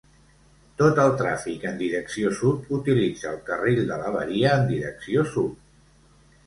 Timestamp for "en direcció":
1.73-2.31, 4.63-5.31